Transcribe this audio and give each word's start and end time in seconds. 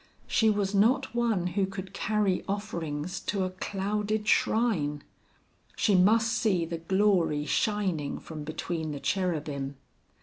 She 0.25 0.49
was 0.49 0.73
not 0.73 1.13
one 1.13 1.45
who 1.45 1.67
could 1.67 1.93
carry 1.93 2.43
offerings 2.47 3.19
to 3.19 3.43
a 3.43 3.51
clouded 3.51 4.27
shrine. 4.27 5.03
She 5.75 5.93
must 5.93 6.33
see 6.33 6.65
the 6.65 6.79
glory 6.79 7.45
shining 7.45 8.17
from 8.17 8.43
between 8.43 8.93
the 8.93 8.99
cherubim. 8.99 9.75